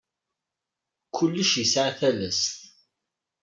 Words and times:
Kullec 1.15 1.51
yesɛa 1.57 1.91
talast. 1.99 2.41